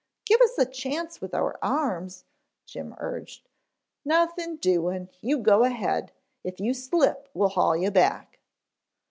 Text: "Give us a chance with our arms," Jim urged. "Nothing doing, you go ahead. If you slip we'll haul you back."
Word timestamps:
"Give 0.25 0.41
us 0.41 0.57
a 0.57 0.65
chance 0.65 1.21
with 1.21 1.35
our 1.35 1.59
arms," 1.61 2.25
Jim 2.65 2.95
urged. 2.97 3.47
"Nothing 4.03 4.55
doing, 4.55 5.09
you 5.19 5.37
go 5.37 5.63
ahead. 5.63 6.11
If 6.43 6.59
you 6.59 6.73
slip 6.73 7.29
we'll 7.35 7.49
haul 7.49 7.77
you 7.77 7.91
back." 7.91 8.39